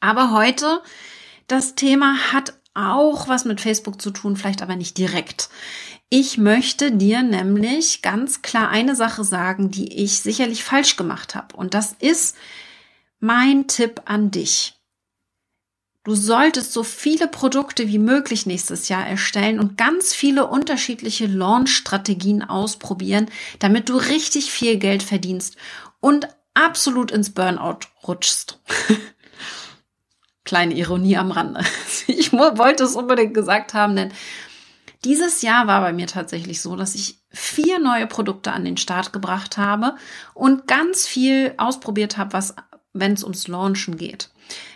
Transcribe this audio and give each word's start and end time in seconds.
Aber 0.00 0.32
heute, 0.32 0.82
das 1.46 1.74
Thema 1.74 2.32
hat 2.32 2.54
auch 2.74 3.28
was 3.28 3.44
mit 3.44 3.60
Facebook 3.60 4.00
zu 4.00 4.10
tun, 4.10 4.36
vielleicht 4.36 4.62
aber 4.62 4.76
nicht 4.76 4.98
direkt. 4.98 5.48
Ich 6.08 6.36
möchte 6.36 6.92
dir 6.92 7.22
nämlich 7.22 8.02
ganz 8.02 8.42
klar 8.42 8.68
eine 8.68 8.96
Sache 8.96 9.24
sagen, 9.24 9.70
die 9.70 10.02
ich 10.02 10.20
sicherlich 10.20 10.64
falsch 10.64 10.96
gemacht 10.96 11.34
habe. 11.34 11.56
Und 11.56 11.74
das 11.74 11.94
ist 12.00 12.36
mein 13.20 13.66
Tipp 13.66 14.02
an 14.04 14.30
dich. 14.30 14.81
Du 16.04 16.16
solltest 16.16 16.72
so 16.72 16.82
viele 16.82 17.28
Produkte 17.28 17.86
wie 17.86 18.00
möglich 18.00 18.44
nächstes 18.44 18.88
Jahr 18.88 19.06
erstellen 19.06 19.60
und 19.60 19.78
ganz 19.78 20.12
viele 20.12 20.48
unterschiedliche 20.48 21.26
Launch-Strategien 21.26 22.42
ausprobieren, 22.42 23.26
damit 23.60 23.88
du 23.88 23.96
richtig 23.96 24.50
viel 24.50 24.78
Geld 24.78 25.04
verdienst 25.04 25.56
und 26.00 26.26
absolut 26.54 27.12
ins 27.12 27.30
Burnout 27.30 27.86
rutschst. 28.06 28.58
Kleine 30.44 30.74
Ironie 30.74 31.16
am 31.16 31.30
Rande. 31.30 31.64
Ich 32.08 32.32
wollte 32.32 32.84
es 32.84 32.96
unbedingt 32.96 33.34
gesagt 33.34 33.74
haben, 33.74 33.94
denn 33.94 34.12
dieses 35.04 35.42
Jahr 35.42 35.66
war 35.66 35.80
bei 35.82 35.92
mir 35.92 36.08
tatsächlich 36.08 36.60
so, 36.60 36.74
dass 36.74 36.94
ich 36.96 37.20
vier 37.30 37.78
neue 37.78 38.06
Produkte 38.06 38.52
an 38.52 38.64
den 38.64 38.76
Start 38.76 39.12
gebracht 39.12 39.56
habe 39.56 39.96
und 40.34 40.66
ganz 40.66 41.06
viel 41.06 41.54
ausprobiert 41.58 42.18
habe, 42.18 42.32
was, 42.32 42.54
wenn 42.92 43.12
es 43.12 43.22
ums 43.22 43.46
Launchen 43.46 43.96
geht 43.96 44.31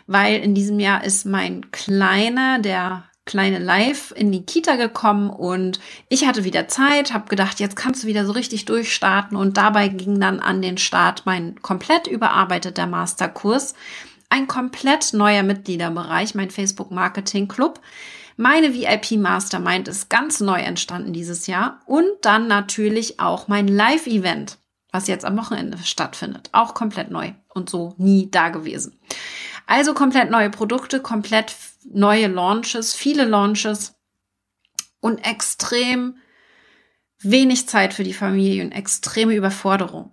weil 0.07 0.41
in 0.41 0.55
diesem 0.55 0.79
Jahr 0.81 1.05
ist 1.05 1.27
mein 1.27 1.71
Kleiner, 1.71 2.59
der 2.59 3.05
kleine 3.27 3.59
Live 3.59 4.15
in 4.17 4.33
die 4.33 4.47
Kita 4.47 4.77
gekommen 4.77 5.29
und 5.29 5.81
ich 6.09 6.27
hatte 6.27 6.45
wieder 6.45 6.69
Zeit, 6.69 7.13
habe 7.13 7.29
gedacht, 7.29 7.61
jetzt 7.61 7.77
kannst 7.77 8.05
du 8.05 8.07
wieder 8.07 8.25
so 8.25 8.33
richtig 8.33 8.65
durchstarten 8.65 9.37
und 9.37 9.57
dabei 9.57 9.89
ging 9.89 10.19
dann 10.21 10.41
an 10.41 10.63
den 10.63 10.79
Start 10.79 11.27
mein 11.27 11.61
komplett 11.61 12.07
überarbeiteter 12.07 12.87
Masterkurs, 12.87 13.75
ein 14.31 14.47
komplett 14.47 15.13
neuer 15.13 15.43
Mitgliederbereich, 15.43 16.35
mein 16.35 16.51
Facebook 16.51 16.91
Marketing 16.91 17.49
Club. 17.49 17.81
Meine 18.37 18.75
VIP 18.75 19.13
Mastermind 19.13 19.89
ist 19.89 20.09
ganz 20.09 20.41
neu 20.41 20.61
entstanden 20.61 21.13
dieses 21.13 21.47
Jahr 21.47 21.81
und 21.87 22.07
dann 22.23 22.47
natürlich 22.47 23.19
auch 23.19 23.49
mein 23.49 23.67
Live 23.67 24.07
Event, 24.07 24.59
was 24.93 25.09
jetzt 25.09 25.25
am 25.25 25.37
Wochenende 25.37 25.79
stattfindet, 25.79 26.51
auch 26.53 26.75
komplett 26.75 27.11
neu 27.11 27.33
und 27.55 27.71
so 27.71 27.95
nie 27.97 28.31
da 28.31 28.51
gewesen. 28.51 28.99
Also 29.67 29.95
komplett 29.95 30.31
neue 30.31 30.51
Produkte, 30.51 31.01
komplett 31.01 31.55
neue 31.85 32.29
Launches, 32.29 32.95
viele 32.95 33.25
Launches 33.25 33.95
und 35.01 35.19
extrem 35.19 36.17
wenig 37.21 37.69
Zeit 37.69 37.95
für 37.95 38.05
die 38.05 38.13
Familie 38.13 38.65
und 38.65 38.73
extreme 38.73 39.35
Überforderung. 39.35 40.13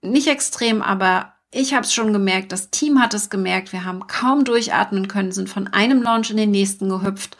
Nicht 0.00 0.28
extrem, 0.28 0.82
aber 0.82 1.34
ich 1.50 1.74
habe 1.74 1.84
es 1.84 1.94
schon 1.94 2.12
gemerkt, 2.12 2.52
das 2.52 2.70
Team 2.70 3.00
hat 3.00 3.14
es 3.14 3.30
gemerkt, 3.30 3.72
wir 3.72 3.84
haben 3.84 4.06
kaum 4.06 4.44
durchatmen 4.44 5.08
können, 5.08 5.32
sind 5.32 5.48
von 5.48 5.66
einem 5.68 6.02
Launch 6.02 6.30
in 6.30 6.36
den 6.36 6.50
nächsten 6.50 6.88
gehüpft. 6.88 7.36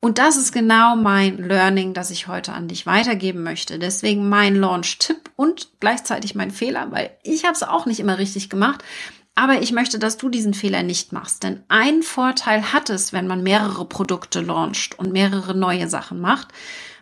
Und 0.00 0.18
das 0.18 0.36
ist 0.36 0.52
genau 0.52 0.94
mein 0.94 1.38
Learning, 1.38 1.94
das 1.94 2.10
ich 2.10 2.28
heute 2.28 2.52
an 2.52 2.68
dich 2.68 2.86
weitergeben 2.86 3.42
möchte. 3.42 3.78
Deswegen 3.78 4.28
mein 4.28 4.54
Launch-Tipp 4.56 5.30
und 5.36 5.68
gleichzeitig 5.80 6.34
mein 6.34 6.50
Fehler, 6.50 6.90
weil 6.90 7.10
ich 7.22 7.44
habe 7.44 7.54
es 7.54 7.62
auch 7.62 7.86
nicht 7.86 8.00
immer 8.00 8.18
richtig 8.18 8.50
gemacht. 8.50 8.84
Aber 9.36 9.60
ich 9.60 9.70
möchte, 9.70 9.98
dass 9.98 10.16
du 10.16 10.30
diesen 10.30 10.54
Fehler 10.54 10.82
nicht 10.82 11.12
machst. 11.12 11.44
Denn 11.44 11.62
ein 11.68 12.02
Vorteil 12.02 12.72
hat 12.72 12.90
es, 12.90 13.12
wenn 13.12 13.26
man 13.26 13.42
mehrere 13.42 13.84
Produkte 13.84 14.40
launcht 14.40 14.98
und 14.98 15.12
mehrere 15.12 15.54
neue 15.54 15.88
Sachen 15.88 16.20
macht. 16.20 16.48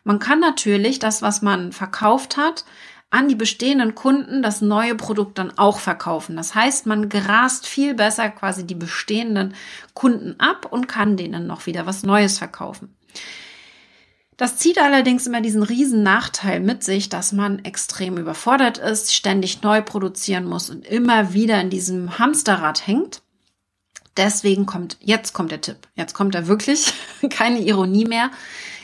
Man 0.03 0.19
kann 0.19 0.41
natürlich 0.41 0.99
das, 0.99 1.23
was 1.23 1.41
man 1.41 1.73
verkauft 1.73 2.37
hat, 2.37 2.65
an 3.11 3.29
die 3.29 3.37
bestehenden 3.37 3.95
Kunden 3.95 4.43
das 4.43 4.61
neue 4.61 4.97
Produkt 4.97 5.39
dann 5.39 5.57
auch 5.57 5.79
verkaufen. 5.79 6.35
Das 6.35 6.57
heißt, 6.57 6.87
man 6.87 7.09
grast 7.09 7.69
viel 7.69 7.95
besser 7.95 8.29
quasi 8.31 8.67
die 8.67 8.75
bestehenden 8.75 9.55
Kunden 9.95 10.35
ab 10.41 10.67
und 10.69 10.89
kann 10.89 11.17
denen 11.17 11.47
noch 11.47 11.67
wieder 11.67 11.87
was 11.87 12.03
Neues 12.03 12.39
verkaufen. 12.39 12.97
Das 14.37 14.57
zieht 14.57 14.79
allerdings 14.79 15.27
immer 15.27 15.41
diesen 15.41 15.63
riesen 15.63 16.03
Nachteil 16.03 16.61
mit 16.61 16.83
sich, 16.83 17.09
dass 17.09 17.33
man 17.33 17.65
extrem 17.65 18.19
überfordert 18.19 18.79
ist, 18.79 19.15
ständig 19.15 19.63
neu 19.63 19.81
produzieren 19.81 20.45
muss 20.45 20.71
und 20.71 20.85
immer 20.87 21.33
wieder 21.33 21.61
in 21.61 21.71
diesem 21.71 22.19
Hamsterrad 22.19 22.87
hängt. 22.87 23.23
Deswegen 24.17 24.67
kommt, 24.67 24.97
jetzt 25.01 25.33
kommt 25.33 25.51
der 25.51 25.61
Tipp. 25.61 25.89
Jetzt 25.95 26.15
kommt 26.15 26.35
er 26.35 26.47
wirklich. 26.47 26.93
Keine 27.31 27.61
Ironie 27.61 28.05
mehr. 28.05 28.31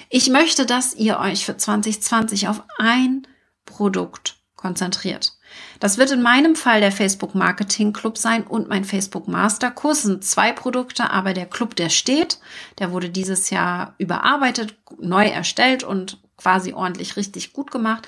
Ich 0.09 0.28
möchte, 0.28 0.66
dass 0.66 0.94
ihr 0.94 1.19
euch 1.21 1.44
für 1.44 1.56
2020 1.56 2.49
auf 2.49 2.62
ein 2.78 3.27
Produkt 3.65 4.40
konzentriert. 4.60 5.32
Das 5.81 5.98
wird 5.98 6.10
in 6.10 6.22
meinem 6.22 6.54
Fall 6.54 6.81
der 6.81 6.93
Facebook 6.93 7.34
Marketing 7.34 7.93
Club 7.93 8.19
sein 8.19 8.44
und 8.44 8.69
mein 8.69 8.84
Facebook 8.84 9.26
Master 9.26 9.71
Kurs. 9.71 10.03
sind 10.03 10.25
zwei 10.25 10.53
Produkte, 10.53 11.10
aber 11.10 11.32
der 11.32 11.47
Club, 11.47 11.75
der 11.76 11.88
steht, 11.88 12.38
der 12.78 12.93
wurde 12.93 13.09
dieses 13.09 13.50
Jahr 13.50 13.94
überarbeitet, 13.99 14.76
neu 15.00 15.26
erstellt 15.26 15.82
und 15.82 16.19
quasi 16.37 16.73
ordentlich 16.73 17.17
richtig 17.17 17.52
gut 17.52 17.70
gemacht. 17.70 18.06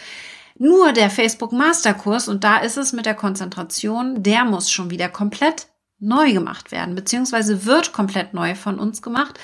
Nur 0.59 0.93
der 0.93 1.11
Facebook 1.11 1.53
Masterkurs, 1.53 2.29
und 2.29 2.45
da 2.45 2.59
ist 2.59 2.77
es 2.77 2.93
mit 2.93 3.07
der 3.07 3.15
Konzentration, 3.15 4.23
der 4.23 4.45
muss 4.45 4.71
schon 4.71 4.91
wieder 4.91 5.09
komplett 5.09 5.69
neu 5.99 6.33
gemacht 6.33 6.71
werden, 6.71 6.95
beziehungsweise 6.95 7.65
wird 7.65 7.93
komplett 7.93 8.35
neu 8.35 8.55
von 8.55 8.79
uns 8.79 9.01
gemacht. 9.01 9.41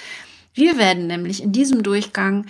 Wir 0.53 0.77
werden 0.77 1.07
nämlich 1.07 1.43
in 1.43 1.53
diesem 1.53 1.83
Durchgang 1.83 2.47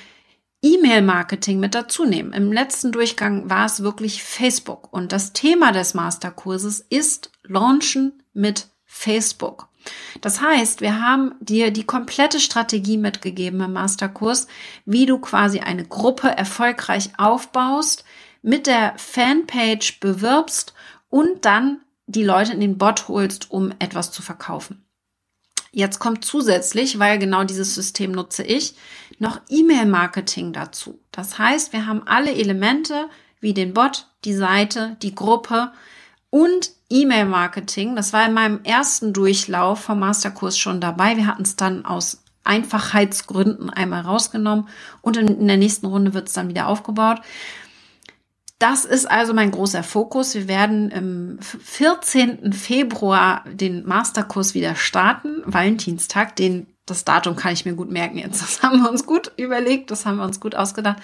E-Mail-Marketing 0.62 1.60
mit 1.60 1.74
dazu 1.74 2.04
nehmen. 2.04 2.32
Im 2.32 2.52
letzten 2.52 2.90
Durchgang 2.90 3.48
war 3.48 3.66
es 3.66 3.82
wirklich 3.82 4.22
Facebook 4.22 4.92
und 4.92 5.12
das 5.12 5.32
Thema 5.32 5.70
des 5.72 5.94
Masterkurses 5.94 6.80
ist 6.80 7.30
Launchen 7.44 8.22
mit 8.32 8.68
Facebook. 8.84 9.68
Das 10.20 10.40
heißt, 10.40 10.80
wir 10.80 11.00
haben 11.00 11.34
dir 11.40 11.70
die 11.70 11.84
komplette 11.84 12.40
Strategie 12.40 12.98
mitgegeben 12.98 13.60
im 13.60 13.72
Masterkurs, 13.72 14.48
wie 14.84 15.06
du 15.06 15.18
quasi 15.18 15.60
eine 15.60 15.84
Gruppe 15.84 16.28
erfolgreich 16.28 17.10
aufbaust, 17.16 18.04
mit 18.42 18.66
der 18.66 18.94
Fanpage 18.96 20.00
bewirbst 20.00 20.74
und 21.08 21.44
dann 21.44 21.80
die 22.06 22.24
Leute 22.24 22.52
in 22.52 22.60
den 22.60 22.78
Bot 22.78 23.08
holst, 23.08 23.50
um 23.50 23.72
etwas 23.78 24.10
zu 24.10 24.22
verkaufen. 24.22 24.87
Jetzt 25.70 25.98
kommt 25.98 26.24
zusätzlich, 26.24 26.98
weil 26.98 27.18
genau 27.18 27.44
dieses 27.44 27.74
System 27.74 28.12
nutze 28.12 28.42
ich, 28.42 28.74
noch 29.18 29.40
E-Mail-Marketing 29.48 30.52
dazu. 30.52 30.98
Das 31.12 31.38
heißt, 31.38 31.72
wir 31.72 31.86
haben 31.86 32.06
alle 32.06 32.32
Elemente 32.32 33.08
wie 33.40 33.54
den 33.54 33.74
Bot, 33.74 34.06
die 34.24 34.34
Seite, 34.34 34.96
die 35.02 35.14
Gruppe 35.14 35.72
und 36.30 36.70
E-Mail-Marketing. 36.90 37.96
Das 37.96 38.12
war 38.12 38.26
in 38.26 38.32
meinem 38.32 38.60
ersten 38.64 39.12
Durchlauf 39.12 39.80
vom 39.80 40.00
Masterkurs 40.00 40.58
schon 40.58 40.80
dabei. 40.80 41.16
Wir 41.16 41.26
hatten 41.26 41.42
es 41.42 41.56
dann 41.56 41.84
aus 41.84 42.22
Einfachheitsgründen 42.44 43.68
einmal 43.68 44.00
rausgenommen 44.00 44.68
und 45.02 45.16
in, 45.16 45.46
der 45.46 45.58
nächsten 45.58 45.86
Runde 45.86 46.14
wird 46.14 46.28
es 46.28 46.34
dann 46.34 46.48
wieder 46.48 46.66
aufgebaut. 46.66 47.20
Das 48.58 48.84
ist 48.84 49.08
also 49.08 49.34
mein 49.34 49.52
großer 49.52 49.84
Fokus. 49.84 50.34
Wir 50.34 50.48
werden 50.48 50.90
im 50.90 51.38
14. 51.40 52.52
Februar 52.52 53.44
den 53.46 53.86
Masterkurs 53.86 54.54
wieder 54.54 54.74
starten, 54.74 55.42
Valentinstag. 55.44 56.34
Den, 56.34 56.66
das 56.84 57.04
Datum 57.04 57.36
kann 57.36 57.52
ich 57.52 57.64
mir 57.64 57.74
gut 57.74 57.90
merken 57.90 58.18
jetzt. 58.18 58.42
Das 58.42 58.62
haben 58.62 58.82
wir 58.82 58.90
uns 58.90 59.06
gut 59.06 59.30
überlegt, 59.36 59.92
das 59.92 60.06
haben 60.06 60.16
wir 60.16 60.24
uns 60.24 60.40
gut 60.40 60.56
ausgedacht. 60.56 60.98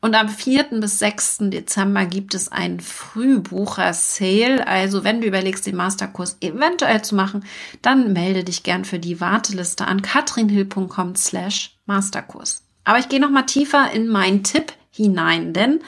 Und 0.00 0.14
am 0.14 0.28
4. 0.28 0.64
bis 0.78 1.00
6. 1.00 1.38
Dezember 1.40 2.04
gibt 2.04 2.34
es 2.34 2.52
einen 2.52 2.78
Frühbucher-Sale. 2.78 4.64
Also 4.64 5.02
wenn 5.02 5.20
du 5.20 5.26
überlegst, 5.26 5.66
den 5.66 5.74
Masterkurs 5.74 6.36
eventuell 6.40 7.02
zu 7.02 7.16
machen, 7.16 7.44
dann 7.82 8.12
melde 8.12 8.44
dich 8.44 8.62
gern 8.62 8.84
für 8.84 9.00
die 9.00 9.20
Warteliste 9.20 9.86
an 9.86 10.02
katrinhill.com 10.02 11.16
slash 11.16 11.76
Masterkurs. 11.86 12.62
Aber 12.84 13.00
ich 13.00 13.08
gehe 13.08 13.20
noch 13.20 13.30
mal 13.30 13.42
tiefer 13.42 13.90
in 13.90 14.06
meinen 14.06 14.44
Tipp 14.44 14.72
hinein, 14.92 15.52
denn 15.52 15.80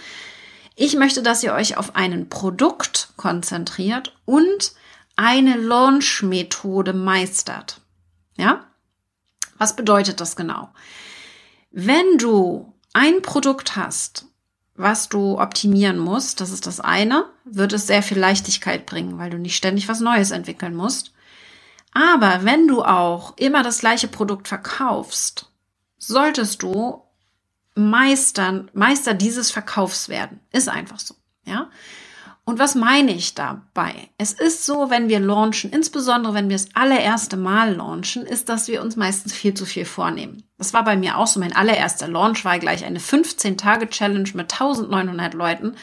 ich 0.81 0.95
möchte, 0.95 1.23
dass 1.23 1.43
ihr 1.43 1.55
euch 1.55 1.77
auf 1.77 1.97
einen 1.97 2.29
Produkt 2.29 3.09
konzentriert 3.17 4.17
und 4.25 4.73
eine 5.17 5.57
Launch-Methode 5.57 6.93
meistert. 6.93 7.81
Ja? 8.37 8.65
Was 9.59 9.75
bedeutet 9.75 10.21
das 10.21 10.37
genau? 10.37 10.69
Wenn 11.73 12.17
du 12.19 12.73
ein 12.93 13.23
Produkt 13.23 13.75
hast, 13.75 14.27
was 14.77 15.09
du 15.09 15.41
optimieren 15.41 15.99
musst, 15.99 16.41
das 16.41 16.51
ist 16.53 16.69
das 16.69 16.79
eine, 16.79 17.25
wird 17.45 17.73
es 17.73 17.89
sehr 17.89 18.05
viel 18.05 18.19
Leichtigkeit 18.21 18.87
bringen, 18.87 19.19
weil 19.19 19.31
du 19.31 19.39
nicht 19.39 19.57
ständig 19.57 19.89
was 19.89 19.99
Neues 19.99 20.31
entwickeln 20.31 20.77
musst. 20.77 21.11
Aber 21.93 22.45
wenn 22.45 22.69
du 22.69 22.85
auch 22.85 23.37
immer 23.37 23.65
das 23.65 23.81
gleiche 23.81 24.07
Produkt 24.07 24.47
verkaufst, 24.47 25.51
solltest 25.99 26.63
du 26.63 27.03
Meistern, 27.79 28.71
Meister 28.75 29.15
dieses 29.15 29.51
Verkaufs 29.51 30.09
werden. 30.09 30.41
Ist 30.53 30.69
einfach 30.69 30.99
so, 30.99 31.15
ja. 31.45 31.71
Und 32.49 32.59
was 32.59 32.75
meine 32.75 33.13
ich 33.13 33.35
dabei? 33.35 34.09
Es 34.17 34.33
ist 34.33 34.65
so, 34.65 34.89
wenn 34.89 35.11
wir 35.11 35.21
launchen, 35.21 35.71
insbesondere 35.71 36.33
wenn 36.33 36.49
wir 36.49 36.57
das 36.57 36.75
allererste 36.75 37.37
Mal 37.37 37.75
launchen, 37.75 38.25
ist, 38.25 38.49
dass 38.49 38.69
wir 38.69 38.81
uns 38.81 38.97
meistens 38.97 39.35
viel 39.35 39.53
zu 39.53 39.67
viel 39.67 39.85
vornehmen. 39.85 40.43
Das 40.57 40.73
war 40.73 40.83
bei 40.83 40.97
mir 40.97 41.19
auch 41.19 41.27
so. 41.27 41.41
Mein 41.41 41.55
allererster 41.55 42.09
Launch 42.09 42.47
war 42.47 42.59
gleich 42.59 42.87
eine 42.87 43.01
15-Tage-Challenge 43.01 44.31
mit 44.33 44.51
1900 44.51 45.35
Leuten. 45.35 45.77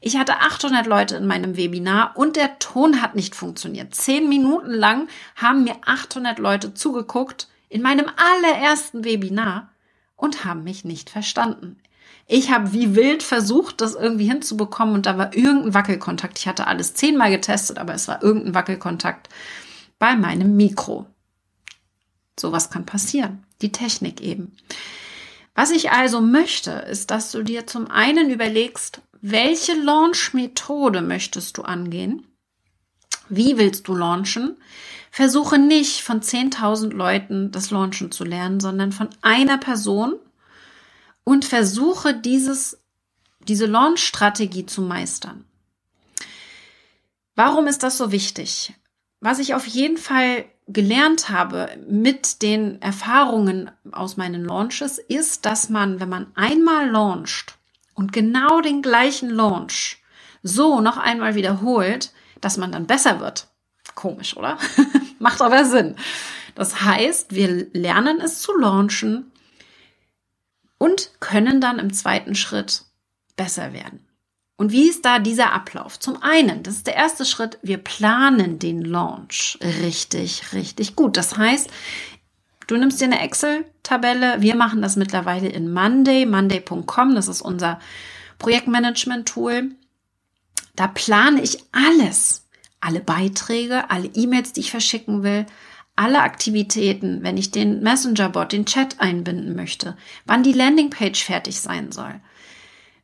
Ich 0.00 0.16
hatte 0.16 0.40
800 0.40 0.86
Leute 0.86 1.16
in 1.16 1.26
meinem 1.26 1.58
Webinar 1.58 2.12
und 2.14 2.36
der 2.36 2.58
Ton 2.60 3.02
hat 3.02 3.14
nicht 3.14 3.34
funktioniert. 3.34 3.94
Zehn 3.94 4.26
Minuten 4.26 4.70
lang 4.70 5.08
haben 5.34 5.64
mir 5.64 5.76
800 5.84 6.38
Leute 6.38 6.72
zugeguckt 6.72 7.48
in 7.68 7.82
meinem 7.82 8.06
allerersten 8.16 9.04
Webinar 9.04 9.68
und 10.16 10.44
haben 10.44 10.64
mich 10.64 10.84
nicht 10.84 11.10
verstanden. 11.10 11.78
Ich 12.26 12.50
habe 12.50 12.72
wie 12.72 12.96
wild 12.96 13.22
versucht, 13.22 13.80
das 13.80 13.94
irgendwie 13.94 14.28
hinzubekommen 14.28 14.94
und 14.94 15.06
da 15.06 15.16
war 15.16 15.34
irgendein 15.34 15.74
Wackelkontakt. 15.74 16.38
Ich 16.38 16.48
hatte 16.48 16.66
alles 16.66 16.94
zehnmal 16.94 17.30
getestet, 17.30 17.78
aber 17.78 17.94
es 17.94 18.08
war 18.08 18.22
irgendein 18.22 18.54
Wackelkontakt 18.54 19.28
bei 19.98 20.16
meinem 20.16 20.56
Mikro. 20.56 21.06
Sowas 22.38 22.70
kann 22.70 22.84
passieren. 22.84 23.44
Die 23.62 23.72
Technik 23.72 24.20
eben. 24.20 24.52
Was 25.54 25.70
ich 25.70 25.90
also 25.90 26.20
möchte, 26.20 26.70
ist, 26.70 27.10
dass 27.10 27.32
du 27.32 27.42
dir 27.42 27.66
zum 27.66 27.90
einen 27.90 28.28
überlegst, 28.28 29.00
welche 29.22 29.72
Launch-Methode 29.72 31.00
möchtest 31.00 31.56
du 31.56 31.62
angehen? 31.62 32.26
Wie 33.28 33.56
willst 33.56 33.88
du 33.88 33.94
launchen? 33.94 34.56
Versuche 35.16 35.56
nicht 35.56 36.02
von 36.02 36.20
10.000 36.20 36.92
Leuten 36.92 37.50
das 37.50 37.70
Launchen 37.70 38.12
zu 38.12 38.22
lernen, 38.22 38.60
sondern 38.60 38.92
von 38.92 39.08
einer 39.22 39.56
Person 39.56 40.16
und 41.24 41.46
versuche 41.46 42.12
dieses, 42.12 42.82
diese 43.48 43.64
Launch-Strategie 43.64 44.66
zu 44.66 44.82
meistern. 44.82 45.46
Warum 47.34 47.66
ist 47.66 47.82
das 47.82 47.96
so 47.96 48.12
wichtig? 48.12 48.74
Was 49.20 49.38
ich 49.38 49.54
auf 49.54 49.66
jeden 49.66 49.96
Fall 49.96 50.44
gelernt 50.68 51.30
habe 51.30 51.70
mit 51.88 52.42
den 52.42 52.82
Erfahrungen 52.82 53.70
aus 53.92 54.18
meinen 54.18 54.44
Launches, 54.44 54.98
ist, 54.98 55.46
dass 55.46 55.70
man, 55.70 55.98
wenn 55.98 56.10
man 56.10 56.26
einmal 56.34 56.90
launcht 56.90 57.56
und 57.94 58.12
genau 58.12 58.60
den 58.60 58.82
gleichen 58.82 59.30
Launch 59.30 60.02
so 60.42 60.82
noch 60.82 60.98
einmal 60.98 61.36
wiederholt, 61.36 62.12
dass 62.42 62.58
man 62.58 62.70
dann 62.70 62.86
besser 62.86 63.18
wird. 63.18 63.48
Komisch, 63.94 64.36
oder? 64.36 64.58
Macht 65.18 65.40
aber 65.40 65.64
Sinn. 65.64 65.96
Das 66.54 66.82
heißt, 66.82 67.34
wir 67.34 67.68
lernen 67.72 68.20
es 68.20 68.40
zu 68.40 68.56
launchen 68.56 69.30
und 70.78 71.10
können 71.20 71.60
dann 71.60 71.78
im 71.78 71.92
zweiten 71.92 72.34
Schritt 72.34 72.84
besser 73.36 73.72
werden. 73.72 74.06
Und 74.56 74.72
wie 74.72 74.88
ist 74.88 75.04
da 75.04 75.18
dieser 75.18 75.52
Ablauf? 75.52 75.98
Zum 76.00 76.22
einen, 76.22 76.62
das 76.62 76.76
ist 76.76 76.86
der 76.86 76.96
erste 76.96 77.26
Schritt, 77.26 77.58
wir 77.62 77.76
planen 77.76 78.58
den 78.58 78.80
Launch 78.82 79.58
richtig, 79.62 80.54
richtig 80.54 80.96
gut. 80.96 81.18
Das 81.18 81.36
heißt, 81.36 81.68
du 82.66 82.76
nimmst 82.78 83.00
dir 83.00 83.04
eine 83.04 83.20
Excel-Tabelle. 83.20 84.40
Wir 84.40 84.56
machen 84.56 84.80
das 84.80 84.96
mittlerweile 84.96 85.48
in 85.48 85.70
Monday, 85.70 86.24
monday.com. 86.24 87.14
Das 87.14 87.28
ist 87.28 87.42
unser 87.42 87.80
Projektmanagement-Tool. 88.38 89.72
Da 90.74 90.86
plane 90.86 91.42
ich 91.42 91.58
alles 91.72 92.45
alle 92.86 93.00
Beiträge, 93.00 93.90
alle 93.90 94.08
E-Mails, 94.14 94.52
die 94.52 94.60
ich 94.60 94.70
verschicken 94.70 95.24
will, 95.24 95.44
alle 95.96 96.20
Aktivitäten, 96.20 97.22
wenn 97.22 97.36
ich 97.36 97.50
den 97.50 97.80
Messenger-Bot, 97.82 98.52
den 98.52 98.64
Chat 98.64 99.00
einbinden 99.00 99.56
möchte, 99.56 99.96
wann 100.24 100.44
die 100.44 100.52
Landingpage 100.52 101.24
fertig 101.24 101.60
sein 101.60 101.90
soll, 101.90 102.20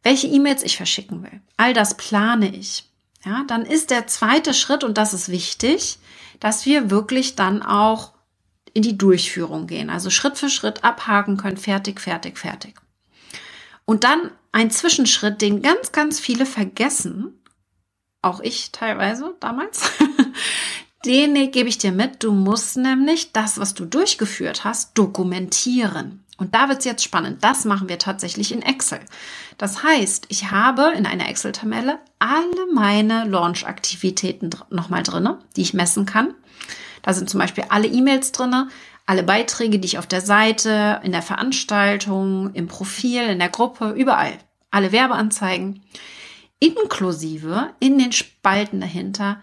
welche 0.04 0.28
E-Mails 0.28 0.62
ich 0.62 0.76
verschicken 0.76 1.24
will. 1.24 1.40
All 1.56 1.74
das 1.74 1.96
plane 1.96 2.54
ich. 2.54 2.84
Ja, 3.24 3.44
dann 3.48 3.64
ist 3.64 3.90
der 3.90 4.06
zweite 4.06 4.54
Schritt, 4.54 4.84
und 4.84 4.98
das 4.98 5.14
ist 5.14 5.30
wichtig, 5.30 5.98
dass 6.38 6.64
wir 6.64 6.90
wirklich 6.90 7.34
dann 7.34 7.62
auch 7.62 8.12
in 8.74 8.82
die 8.82 8.98
Durchführung 8.98 9.66
gehen. 9.66 9.90
Also 9.90 10.10
Schritt 10.10 10.38
für 10.38 10.48
Schritt 10.48 10.84
abhaken 10.84 11.36
können, 11.36 11.56
fertig, 11.56 12.00
fertig, 12.00 12.38
fertig. 12.38 12.74
Und 13.84 14.04
dann 14.04 14.30
ein 14.52 14.70
Zwischenschritt, 14.70 15.40
den 15.40 15.60
ganz, 15.60 15.92
ganz 15.92 16.20
viele 16.20 16.46
vergessen, 16.46 17.41
auch 18.22 18.40
ich 18.40 18.70
teilweise 18.72 19.34
damals, 19.40 19.90
den 21.04 21.50
gebe 21.50 21.68
ich 21.68 21.78
dir 21.78 21.92
mit. 21.92 22.22
Du 22.22 22.32
musst 22.32 22.76
nämlich 22.76 23.32
das, 23.32 23.58
was 23.58 23.74
du 23.74 23.84
durchgeführt 23.84 24.64
hast, 24.64 24.96
dokumentieren. 24.96 26.24
Und 26.38 26.54
da 26.54 26.68
wird 26.68 26.78
es 26.78 26.84
jetzt 26.84 27.04
spannend. 27.04 27.44
Das 27.44 27.64
machen 27.64 27.88
wir 27.88 27.98
tatsächlich 27.98 28.52
in 28.52 28.62
Excel. 28.62 29.00
Das 29.58 29.82
heißt, 29.82 30.26
ich 30.28 30.50
habe 30.50 30.92
in 30.96 31.06
einer 31.06 31.28
Excel-Tabelle 31.28 31.98
alle 32.18 32.72
meine 32.72 33.24
Launch-Aktivitäten 33.24 34.50
nochmal 34.70 35.02
drinne, 35.02 35.38
die 35.56 35.62
ich 35.62 35.74
messen 35.74 36.06
kann. 36.06 36.34
Da 37.02 37.12
sind 37.12 37.28
zum 37.28 37.40
Beispiel 37.40 37.64
alle 37.68 37.86
E-Mails 37.86 38.32
drinne, 38.32 38.68
alle 39.06 39.22
Beiträge, 39.22 39.78
die 39.78 39.86
ich 39.86 39.98
auf 39.98 40.06
der 40.06 40.20
Seite, 40.20 41.00
in 41.02 41.12
der 41.12 41.22
Veranstaltung, 41.22 42.52
im 42.54 42.68
Profil, 42.68 43.22
in 43.22 43.38
der 43.38 43.48
Gruppe, 43.48 43.90
überall. 43.90 44.32
Alle 44.70 44.92
Werbeanzeigen 44.92 45.82
inklusive 46.62 47.74
in 47.80 47.98
den 47.98 48.12
Spalten 48.12 48.80
dahinter 48.80 49.42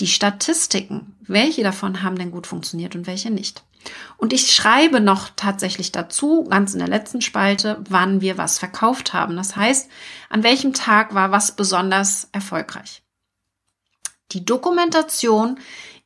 die 0.00 0.06
Statistiken. 0.06 1.14
Welche 1.20 1.62
davon 1.62 2.02
haben 2.02 2.16
denn 2.16 2.30
gut 2.30 2.46
funktioniert 2.46 2.96
und 2.96 3.06
welche 3.06 3.30
nicht? 3.30 3.64
Und 4.16 4.32
ich 4.32 4.50
schreibe 4.50 5.00
noch 5.00 5.28
tatsächlich 5.36 5.92
dazu, 5.92 6.44
ganz 6.44 6.72
in 6.72 6.78
der 6.78 6.88
letzten 6.88 7.20
Spalte, 7.20 7.84
wann 7.90 8.22
wir 8.22 8.38
was 8.38 8.58
verkauft 8.58 9.12
haben. 9.12 9.36
Das 9.36 9.56
heißt, 9.56 9.90
an 10.30 10.42
welchem 10.42 10.72
Tag 10.72 11.14
war 11.14 11.30
was 11.30 11.54
besonders 11.54 12.28
erfolgreich. 12.32 13.02
Die 14.32 14.46
Dokumentation 14.46 15.58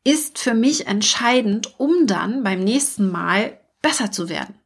ist 0.02 0.40
für 0.40 0.54
mich 0.54 0.88
entscheidend, 0.88 1.78
um 1.78 2.08
dann 2.08 2.42
beim 2.42 2.58
nächsten 2.64 3.08
Mal 3.12 3.60
besser 3.80 4.10
zu 4.10 4.28
werden. 4.28 4.58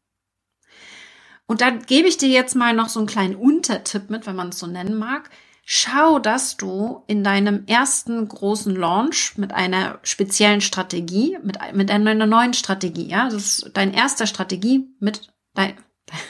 Und 1.46 1.60
da 1.60 1.68
gebe 1.68 2.08
ich 2.08 2.16
dir 2.16 2.30
jetzt 2.30 2.56
mal 2.56 2.72
noch 2.72 2.88
so 2.88 2.98
einen 2.98 3.08
kleinen 3.08 3.36
Untertipp 3.36 4.08
mit, 4.08 4.26
wenn 4.26 4.36
man 4.36 4.48
es 4.48 4.58
so 4.58 4.66
nennen 4.66 4.96
mag. 4.98 5.28
Schau, 5.74 6.18
dass 6.18 6.58
du 6.58 7.02
in 7.06 7.24
deinem 7.24 7.64
ersten 7.64 8.28
großen 8.28 8.76
Launch 8.76 9.38
mit 9.38 9.54
einer 9.54 10.00
speziellen 10.02 10.60
Strategie, 10.60 11.38
mit, 11.42 11.56
mit 11.72 11.90
einer 11.90 12.26
neuen 12.26 12.52
Strategie, 12.52 13.08
ja, 13.08 13.30
das 13.30 13.60
ist 13.60 13.70
dein 13.72 13.94
erster 13.94 14.26
Strategie 14.26 14.86
mit 15.00 15.32
dein, 15.54 15.72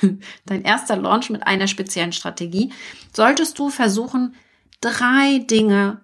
dein 0.47 0.63
erster 0.63 0.97
Launch 0.97 1.29
mit 1.29 1.45
einer 1.45 1.67
speziellen 1.67 2.13
Strategie, 2.13 2.73
solltest 3.13 3.59
du 3.59 3.69
versuchen, 3.69 4.37
drei 4.81 5.39
Dinge 5.39 6.03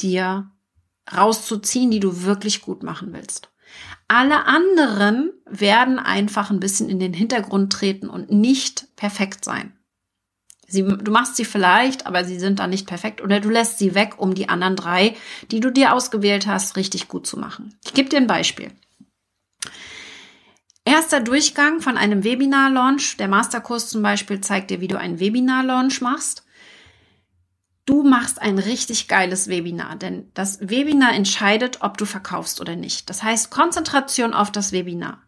dir 0.00 0.50
rauszuziehen, 1.14 1.90
die 1.90 2.00
du 2.00 2.22
wirklich 2.22 2.62
gut 2.62 2.82
machen 2.82 3.12
willst. 3.12 3.50
Alle 4.08 4.46
anderen 4.46 5.30
werden 5.44 5.98
einfach 5.98 6.50
ein 6.50 6.60
bisschen 6.60 6.88
in 6.88 7.00
den 7.00 7.12
Hintergrund 7.12 7.70
treten 7.70 8.08
und 8.08 8.32
nicht 8.32 8.96
perfekt 8.96 9.44
sein. 9.44 9.76
Sie, 10.72 10.82
du 10.82 11.12
machst 11.12 11.36
sie 11.36 11.44
vielleicht, 11.44 12.06
aber 12.06 12.24
sie 12.24 12.38
sind 12.38 12.58
dann 12.58 12.70
nicht 12.70 12.86
perfekt 12.86 13.20
oder 13.20 13.40
du 13.40 13.50
lässt 13.50 13.78
sie 13.78 13.94
weg, 13.94 14.14
um 14.16 14.34
die 14.34 14.48
anderen 14.48 14.74
drei, 14.74 15.14
die 15.50 15.60
du 15.60 15.70
dir 15.70 15.92
ausgewählt 15.92 16.46
hast, 16.46 16.76
richtig 16.76 17.08
gut 17.08 17.26
zu 17.26 17.38
machen. 17.38 17.74
Ich 17.84 17.94
gebe 17.94 18.08
dir 18.08 18.16
ein 18.16 18.26
Beispiel. 18.26 18.70
Erster 20.84 21.20
Durchgang 21.20 21.80
von 21.80 21.96
einem 21.96 22.24
Webinar-Launch. 22.24 23.16
Der 23.18 23.28
Masterkurs 23.28 23.88
zum 23.88 24.02
Beispiel 24.02 24.40
zeigt 24.40 24.70
dir, 24.70 24.80
wie 24.80 24.88
du 24.88 24.98
einen 24.98 25.20
Webinar-Launch 25.20 26.00
machst. 26.00 26.44
Du 27.84 28.02
machst 28.02 28.40
ein 28.40 28.58
richtig 28.58 29.08
geiles 29.08 29.48
Webinar, 29.48 29.96
denn 29.96 30.30
das 30.34 30.60
Webinar 30.60 31.14
entscheidet, 31.14 31.78
ob 31.82 31.98
du 31.98 32.04
verkaufst 32.04 32.60
oder 32.60 32.76
nicht. 32.76 33.10
Das 33.10 33.22
heißt 33.22 33.50
Konzentration 33.50 34.34
auf 34.34 34.50
das 34.50 34.72
Webinar. 34.72 35.22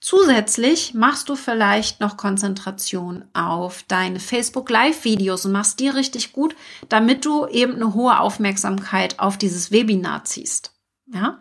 Zusätzlich 0.00 0.94
machst 0.94 1.28
du 1.28 1.36
vielleicht 1.36 2.00
noch 2.00 2.16
Konzentration 2.16 3.24
auf 3.32 3.82
deine 3.88 4.20
Facebook 4.20 4.68
Live 4.70 5.04
Videos 5.04 5.46
und 5.46 5.52
machst 5.52 5.80
die 5.80 5.88
richtig 5.88 6.32
gut, 6.32 6.54
damit 6.88 7.24
du 7.24 7.46
eben 7.46 7.74
eine 7.74 7.94
hohe 7.94 8.20
Aufmerksamkeit 8.20 9.18
auf 9.18 9.38
dieses 9.38 9.72
Webinar 9.72 10.24
ziehst. 10.24 10.72
Ja? 11.12 11.40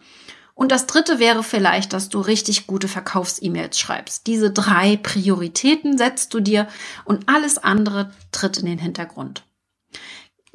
Und 0.54 0.72
das 0.72 0.88
dritte 0.88 1.20
wäre 1.20 1.44
vielleicht, 1.44 1.92
dass 1.92 2.08
du 2.08 2.22
richtig 2.22 2.66
gute 2.66 2.88
Verkaufs-E-Mails 2.88 3.78
schreibst. 3.78 4.26
Diese 4.26 4.52
drei 4.52 4.96
Prioritäten 4.96 5.98
setzt 5.98 6.34
du 6.34 6.40
dir 6.40 6.68
und 7.04 7.28
alles 7.28 7.58
andere 7.58 8.12
tritt 8.32 8.58
in 8.58 8.66
den 8.66 8.80
Hintergrund. 8.80 9.44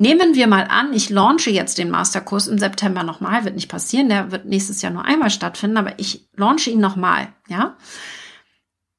Nehmen 0.01 0.35
wir 0.35 0.47
mal 0.47 0.63
an, 0.63 0.95
ich 0.95 1.11
launche 1.11 1.51
jetzt 1.51 1.77
den 1.77 1.91
Masterkurs 1.91 2.47
im 2.47 2.59
September 2.59 3.03
nochmal, 3.03 3.45
wird 3.45 3.55
nicht 3.55 3.69
passieren, 3.69 4.09
der 4.09 4.33
wird 4.33 4.47
nächstes 4.47 4.81
Jahr 4.81 4.93
nur 4.93 5.05
einmal 5.05 5.29
stattfinden, 5.29 5.77
aber 5.77 5.99
ich 5.99 6.27
launche 6.35 6.71
ihn 6.71 6.81
nochmal, 6.81 7.35
ja? 7.49 7.77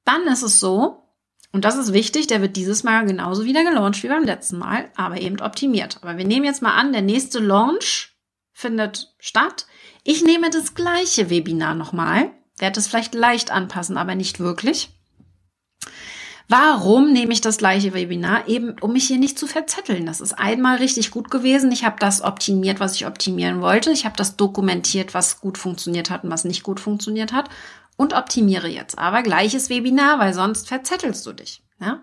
Dann 0.05 0.27
ist 0.27 0.43
es 0.43 0.59
so, 0.59 1.01
und 1.51 1.65
das 1.65 1.75
ist 1.75 1.91
wichtig, 1.91 2.27
der 2.27 2.43
wird 2.43 2.55
dieses 2.55 2.83
Mal 2.83 3.03
genauso 3.07 3.45
wieder 3.45 3.63
gelauncht 3.63 4.03
wie 4.03 4.09
beim 4.09 4.25
letzten 4.25 4.59
Mal, 4.59 4.91
aber 4.95 5.19
eben 5.19 5.41
optimiert. 5.41 5.97
Aber 6.03 6.19
wir 6.19 6.25
nehmen 6.25 6.45
jetzt 6.45 6.61
mal 6.61 6.75
an, 6.75 6.93
der 6.93 7.01
nächste 7.01 7.39
Launch 7.39 8.15
findet 8.53 9.15
statt. 9.17 9.65
Ich 10.03 10.23
nehme 10.23 10.51
das 10.51 10.75
gleiche 10.75 11.31
Webinar 11.31 11.73
nochmal, 11.73 12.29
werde 12.59 12.79
es 12.79 12.87
vielleicht 12.87 13.15
leicht 13.15 13.49
anpassen, 13.49 13.97
aber 13.97 14.13
nicht 14.13 14.39
wirklich. 14.39 14.91
Warum 16.51 17.13
nehme 17.13 17.31
ich 17.31 17.39
das 17.39 17.55
gleiche 17.55 17.93
Webinar? 17.93 18.45
Eben, 18.49 18.75
um 18.81 18.91
mich 18.91 19.07
hier 19.07 19.17
nicht 19.17 19.39
zu 19.39 19.47
verzetteln. 19.47 20.05
Das 20.05 20.19
ist 20.19 20.33
einmal 20.33 20.79
richtig 20.79 21.09
gut 21.09 21.31
gewesen. 21.31 21.71
Ich 21.71 21.85
habe 21.85 21.95
das 21.97 22.21
optimiert, 22.21 22.81
was 22.81 22.95
ich 22.95 23.07
optimieren 23.07 23.61
wollte. 23.61 23.89
Ich 23.91 24.03
habe 24.03 24.17
das 24.17 24.35
dokumentiert, 24.35 25.13
was 25.13 25.39
gut 25.39 25.57
funktioniert 25.57 26.09
hat 26.09 26.25
und 26.25 26.29
was 26.29 26.43
nicht 26.43 26.63
gut 26.63 26.81
funktioniert 26.81 27.31
hat. 27.31 27.49
Und 27.95 28.13
optimiere 28.13 28.67
jetzt. 28.67 28.99
Aber 28.99 29.23
gleiches 29.23 29.69
Webinar, 29.69 30.19
weil 30.19 30.33
sonst 30.33 30.67
verzettelst 30.67 31.25
du 31.25 31.31
dich. 31.31 31.61
Ja? 31.79 32.01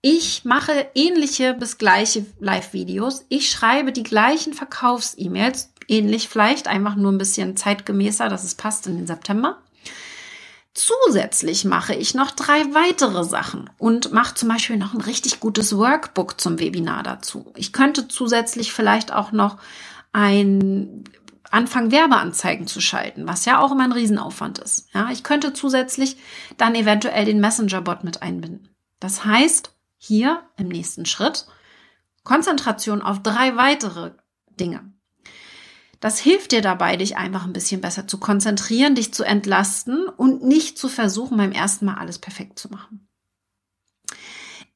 Ich 0.00 0.44
mache 0.44 0.86
ähnliche 0.94 1.52
bis 1.52 1.76
gleiche 1.76 2.24
Live-Videos. 2.38 3.24
Ich 3.30 3.50
schreibe 3.50 3.90
die 3.90 4.04
gleichen 4.04 4.54
Verkaufs-E-Mails. 4.54 5.72
Ähnlich 5.88 6.28
vielleicht, 6.28 6.68
einfach 6.68 6.94
nur 6.94 7.10
ein 7.10 7.18
bisschen 7.18 7.56
zeitgemäßer, 7.56 8.28
dass 8.28 8.44
es 8.44 8.54
passt 8.54 8.86
in 8.86 8.94
den 8.94 9.08
September. 9.08 9.58
Zusätzlich 10.74 11.66
mache 11.66 11.94
ich 11.94 12.14
noch 12.14 12.30
drei 12.30 12.62
weitere 12.74 13.24
Sachen 13.24 13.68
und 13.78 14.12
mache 14.12 14.34
zum 14.34 14.48
Beispiel 14.48 14.78
noch 14.78 14.94
ein 14.94 15.02
richtig 15.02 15.38
gutes 15.38 15.76
Workbook 15.76 16.40
zum 16.40 16.58
Webinar 16.58 17.02
dazu. 17.02 17.52
Ich 17.56 17.74
könnte 17.74 18.08
zusätzlich 18.08 18.72
vielleicht 18.72 19.12
auch 19.12 19.32
noch 19.32 19.58
ein 20.12 21.04
Anfang 21.50 21.90
Werbeanzeigen 21.90 22.66
zu 22.66 22.80
schalten, 22.80 23.28
was 23.28 23.44
ja 23.44 23.60
auch 23.60 23.72
immer 23.72 23.84
ein 23.84 23.92
Riesenaufwand 23.92 24.58
ist. 24.58 24.88
Ja, 24.94 25.10
ich 25.10 25.22
könnte 25.22 25.52
zusätzlich 25.52 26.16
dann 26.56 26.74
eventuell 26.74 27.26
den 27.26 27.40
Messenger-Bot 27.40 28.04
mit 28.04 28.22
einbinden. 28.22 28.70
Das 28.98 29.26
heißt, 29.26 29.74
hier 29.98 30.42
im 30.56 30.68
nächsten 30.68 31.04
Schritt 31.04 31.46
Konzentration 32.24 33.02
auf 33.02 33.22
drei 33.22 33.56
weitere 33.56 34.12
Dinge. 34.58 34.92
Das 36.02 36.18
hilft 36.18 36.50
dir 36.50 36.62
dabei, 36.62 36.96
dich 36.96 37.16
einfach 37.16 37.44
ein 37.44 37.52
bisschen 37.52 37.80
besser 37.80 38.08
zu 38.08 38.18
konzentrieren, 38.18 38.96
dich 38.96 39.14
zu 39.14 39.22
entlasten 39.22 40.08
und 40.08 40.42
nicht 40.42 40.76
zu 40.76 40.88
versuchen, 40.88 41.36
beim 41.36 41.52
ersten 41.52 41.86
Mal 41.86 41.94
alles 41.94 42.18
perfekt 42.18 42.58
zu 42.58 42.68
machen. 42.70 43.06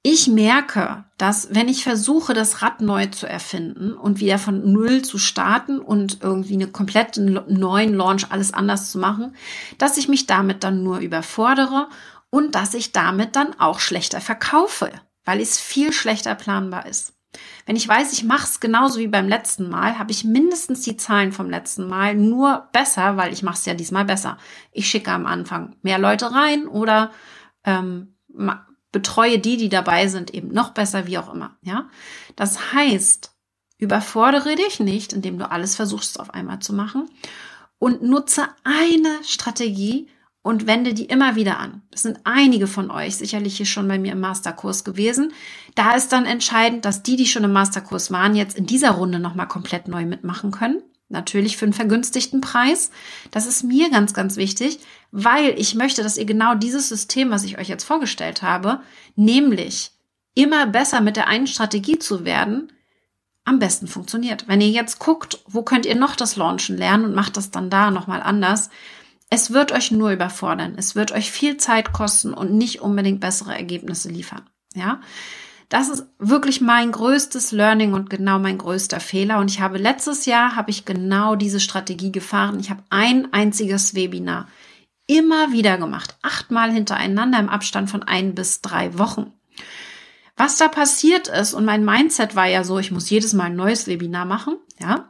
Ich 0.05 0.29
merke, 0.29 1.05
dass 1.19 1.53
wenn 1.53 1.67
ich 1.67 1.83
versuche, 1.83 2.33
das 2.33 2.63
Rad 2.63 2.81
neu 2.81 3.07
zu 3.07 3.29
erfinden 3.29 3.93
und 3.93 4.21
wieder 4.21 4.39
von 4.39 4.73
Null 4.73 5.03
zu 5.03 5.19
starten 5.19 5.81
und 5.81 6.23
irgendwie 6.23 6.55
eine 6.55 6.69
komplette 6.69 7.21
neuen 7.21 7.95
Launch 7.95 8.31
alles 8.31 8.55
anders 8.55 8.93
zu 8.93 8.99
machen, 9.01 9.35
dass 9.79 9.97
ich 9.97 10.07
mich 10.07 10.27
damit 10.27 10.63
dann 10.63 10.85
nur 10.85 10.99
überfordere 10.99 11.89
und 12.31 12.55
dass 12.55 12.73
ich 12.73 12.93
damit 12.93 13.35
dann 13.35 13.59
auch 13.59 13.81
schlechter 13.81 14.21
verkaufe, 14.21 14.93
weil 15.25 15.41
es 15.41 15.59
viel 15.59 15.93
schlechter 15.93 16.37
planbar 16.37 16.87
ist. 16.87 17.16
Wenn 17.67 17.77
ich 17.77 17.87
weiß, 17.87 18.13
ich 18.13 18.25
mache 18.25 18.45
es 18.45 18.61
genauso 18.61 18.99
wie 18.99 19.09
beim 19.09 19.29
letzten 19.29 19.69
Mal, 19.69 19.99
habe 19.99 20.13
ich 20.13 20.25
mindestens 20.25 20.83
die 20.83 20.97
Zahlen 20.97 21.33
vom 21.33 21.51
letzten 21.51 21.89
Mal 21.89 22.15
nur 22.15 22.69
besser, 22.73 23.17
weil 23.17 23.33
ich 23.33 23.43
mache 23.43 23.57
es 23.57 23.67
ja 23.67 23.75
diesmal 23.75 24.05
besser. 24.05 24.39
Ich 24.73 24.89
schicke 24.89 25.11
am 25.11 25.27
Anfang 25.27 25.77
mehr 25.83 25.99
Leute 25.99 26.33
rein 26.33 26.67
oder 26.69 27.11
ähm, 27.65 28.17
betreue 28.93 29.39
die, 29.39 29.57
die 29.57 29.69
dabei 29.69 30.09
sind, 30.09 30.33
eben 30.33 30.49
noch 30.49 30.71
besser, 30.71 31.07
wie 31.07 31.19
auch 31.19 31.33
immer. 31.33 31.57
Ja, 31.63 31.89
das 32.35 32.73
heißt, 32.73 33.33
überfordere 33.79 34.55
dich 34.55 34.81
nicht, 34.81 35.13
indem 35.13 35.39
du 35.39 35.51
alles 35.51 35.77
versuchst 35.77 36.19
auf 36.21 36.31
einmal 36.31 36.61
zu 36.61 36.73
machen 36.73 37.11
und 37.79 38.03
nutze 38.03 38.49
eine 38.65 39.23
Strategie, 39.25 40.09
und 40.47 40.69
wende 40.69 40.95
die 40.95 41.07
immer 41.07 41.35
wieder 41.35 41.59
an. 41.59 41.83
Das 41.91 42.03
sind 42.03 42.21
einige 42.23 42.69
von 42.69 42.93
euch 42.93 43.17
sicherlich 43.17 43.57
hier 43.57 43.67
schon 43.67 43.89
bei 43.89 43.99
mir 43.99 44.13
im 44.13 44.21
Masterkurs 44.21 44.85
gewesen. 44.85 45.33
Da 45.75 45.97
ist 45.97 46.13
dann 46.13 46.25
entscheidend, 46.25 46.85
dass 46.85 47.03
die, 47.03 47.17
die 47.17 47.27
schon 47.27 47.43
im 47.43 47.53
Masterkurs 47.53 48.13
waren, 48.13 48.37
jetzt 48.37 48.57
in 48.57 48.65
dieser 48.65 48.93
Runde 48.93 49.19
nochmal 49.19 49.49
komplett 49.49 49.89
neu 49.89 50.07
mitmachen 50.07 50.53
können. 50.53 50.85
Natürlich 51.09 51.57
für 51.57 51.65
einen 51.65 51.73
vergünstigten 51.73 52.43
Preis. 52.43 52.93
Das 53.33 53.45
ist 53.45 53.65
mir 53.65 53.91
ganz, 53.91 54.15
ganz 54.15 54.37
wichtig, 54.37 54.79
weil 55.11 55.53
ich 55.59 55.75
möchte, 55.75 56.05
dass 56.05 56.17
ihr 56.17 56.27
genau 56.27 56.55
dieses 56.55 56.89
System, 56.89 57.31
was 57.31 57.43
ich 57.43 57.59
euch 57.59 57.67
jetzt 57.67 57.83
vorgestellt 57.83 58.43
habe, 58.43 58.83
nämlich 59.17 59.91
immer 60.35 60.69
besser 60.69 61.01
mit 61.01 61.17
der 61.17 61.27
einen 61.27 61.49
Strategie 61.49 61.99
zu 61.99 62.25
werden, 62.25 62.71
am 63.45 63.59
besten 63.59 63.89
funktioniert. 63.89 64.47
Wenn 64.47 64.61
ihr 64.61 64.71
jetzt 64.71 65.01
guckt, 65.01 65.41
wo 65.49 65.63
könnt 65.63 65.87
ihr 65.87 65.97
noch 65.97 66.15
das 66.15 66.37
Launchen 66.37 66.77
lernen 66.77 67.05
und 67.05 67.17
macht 67.17 67.37
das 67.37 67.51
dann 67.51 67.69
da 67.69 67.91
nochmal 67.91 68.23
anders, 68.23 68.71
es 69.29 69.53
wird 69.53 69.73
euch 69.73 69.91
nur 69.91 70.11
überfordern. 70.13 70.75
Es 70.77 70.95
wird 70.95 71.13
euch 71.13 71.31
viel 71.31 71.57
Zeit 71.57 71.93
kosten 71.93 72.33
und 72.33 72.53
nicht 72.53 72.81
unbedingt 72.81 73.21
bessere 73.21 73.55
Ergebnisse 73.55 74.09
liefern. 74.09 74.49
Ja. 74.75 75.01
Das 75.69 75.89
ist 75.89 76.07
wirklich 76.19 76.61
mein 76.61 76.93
größtes 76.93 77.51
Learning 77.51 77.93
und 77.93 78.09
genau 78.09 78.39
mein 78.39 78.57
größter 78.57 79.01
Fehler. 79.01 79.39
Und 79.41 79.51
ich 79.51 79.61
habe 79.61 79.79
letztes 79.79 80.25
Jahr 80.27 80.55
habe 80.55 80.71
ich 80.71 80.85
genau 80.85 81.35
diese 81.35 81.59
Strategie 81.59 82.13
gefahren. 82.13 82.61
Ich 82.61 82.71
habe 82.71 82.85
ein 82.91 83.33
einziges 83.33 83.97
Webinar 83.97 84.47
immer 85.09 85.53
wieder 85.53 85.77
gemacht. 85.79 86.17
Achtmal 86.23 86.71
hintereinander 86.71 87.39
im 87.39 87.49
Abstand 87.49 87.91
von 87.91 88.05
ein 88.05 88.35
bis 88.35 88.61
drei 88.61 88.97
Wochen. 88.97 89.33
Was 90.37 90.57
da 90.57 90.69
passiert 90.69 91.29
ist, 91.29 91.55
und 91.55 91.65
mein 91.65 91.85
Mindset 91.85 92.37
war 92.37 92.47
ja 92.47 92.63
so, 92.63 92.79
ich 92.79 92.91
muss 92.91 93.09
jedes 93.09 93.33
Mal 93.33 93.45
ein 93.45 93.57
neues 93.57 93.87
Webinar 93.87 94.27
machen, 94.27 94.57
ja, 94.79 95.09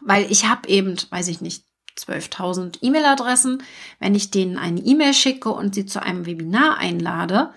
weil 0.00 0.30
ich 0.30 0.46
habe 0.48 0.68
eben, 0.68 0.96
weiß 1.10 1.28
ich 1.28 1.40
nicht, 1.40 1.64
12.000 1.98 2.78
E-Mail-Adressen. 2.82 3.62
Wenn 3.98 4.14
ich 4.14 4.30
denen 4.30 4.58
eine 4.58 4.80
E-Mail 4.80 5.14
schicke 5.14 5.50
und 5.50 5.74
sie 5.74 5.86
zu 5.86 6.02
einem 6.02 6.26
Webinar 6.26 6.78
einlade, 6.78 7.50